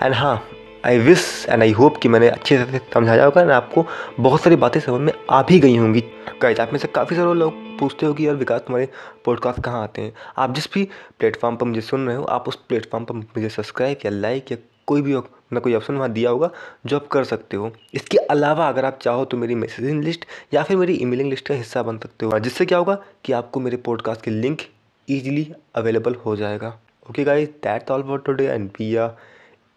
एंड 0.04 0.14
हाँ 0.14 0.42
I 0.86 0.98
wish 1.00 1.46
and 1.50 1.62
I 1.64 1.72
hope 1.72 1.98
कि 1.98 2.10
मैंने 2.10 2.30
अच्छे 2.30 2.58
से 2.58 2.80
समझाया 2.94 3.26
होगा 3.26 3.42
एंड 3.42 3.52
आपको 3.52 3.86
बहुत 4.20 4.42
सारी 4.42 4.56
बातें 4.56 4.80
समझ 4.80 5.02
में 5.02 5.14
आ 5.30 5.42
भी 5.44 5.60
गई 5.60 5.78
होंगी। 5.78 6.04
गाइज़ 6.42 6.62
आप 6.62 6.74
में 6.74 6.80
से 6.80 6.88
काफ़ी 6.88 7.16
सारे 7.16 7.34
लोग 7.34 7.54
पूछते 7.80 8.06
हो 8.06 8.14
कि 8.14 8.28
यार 8.28 8.36
विकास, 8.36 8.62
तुम्हारे 8.62 8.90
पॉडकास्ट 9.26 9.64
कहाँ 9.64 9.84
आते 9.84 10.02
हैं? 10.02 10.14
आप 10.38 10.54
जिस 10.56 10.74
भी 10.74 10.88
प्लेटफॉर्म 11.20 11.56
पर 11.56 11.66
मुझे 11.66 11.82
सुन 11.82 12.08
रहे 12.08 12.16
हो, 12.16 12.24
आप 12.24 12.48
उस 12.48 12.56
प्लेटफॉर्म 12.70 13.06
पर 13.06 13.16
मुझे 13.16 13.50
सब्सक्राइब 13.50 13.98
या 14.06 14.12
लाइक 14.12 14.52
या 14.52 14.58
कोई 14.88 15.02
भी 15.02 15.14
ना 15.54 15.60
कोई 15.60 15.74
ऑप्शन 15.74 15.96
वहाँ 15.96 16.12
दिया 16.12 16.30
होगा 16.30 16.50
जो 16.86 16.96
आप 16.96 17.08
कर 17.08 17.24
सकते 17.24 17.58
हो। 17.58 17.72
इसके 17.94 18.18
अलावा 18.18 18.68
अगर 18.70 18.86
आप 18.86 19.00
चाहो 19.02 19.26
तो 19.26 19.38
मेरी 19.38 19.56
मैसेजिंग 19.56 20.04
लिस्ट 20.04 20.26
या 20.54 20.64
फिर 20.64 20.78
मेरी 20.78 20.94
ईमेलिंग 20.94 21.30
लिस्ट 21.30 21.48
का 21.48 21.56
हिस्सा 21.56 21.84
बन 21.84 21.98
सकते 21.98 22.26
हो। 22.26 22.40
जिससे 22.40 22.66
क्या 22.66 22.78
होगा 22.78 22.98
कि 23.26 23.34
आपको 23.34 23.60
मेरे 23.60 23.78
पॉडकास्ट 23.78 24.22
के 24.22 24.32
लिंक 24.32 24.62
ईजिली 25.08 25.52
अवेलेबल 25.76 26.16
हो 26.16 26.36
जाएगा। 26.36 26.80
Okay 27.10 27.24
guys 27.24 27.50
that's 27.64 27.92
all 27.92 28.04
for 28.04 28.20
today 28.20 28.46
and 28.46 28.70
be 28.70 28.96
our 28.96 29.16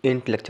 intellectual 0.04 0.46